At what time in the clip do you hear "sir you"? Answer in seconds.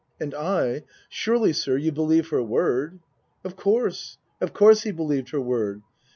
1.53-1.91